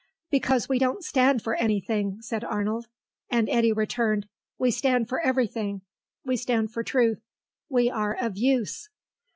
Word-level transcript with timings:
"Because 0.31 0.67
we 0.67 0.79
don't 0.79 1.03
stand 1.03 1.43
for 1.43 1.53
anything," 1.53 2.21
said 2.23 2.43
Arnold, 2.43 2.87
and 3.29 3.47
Eddy 3.47 3.71
returned, 3.71 4.25
"We 4.57 4.71
stand 4.71 5.07
for 5.07 5.21
everything. 5.21 5.83
We 6.25 6.37
stand 6.37 6.71
for 6.71 6.81
Truth. 6.81 7.21
We 7.69 7.87
are 7.87 8.15
of 8.17 8.35
Use." 8.35 8.89